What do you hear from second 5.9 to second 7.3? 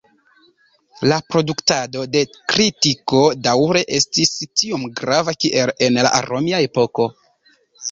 en la romia epoko.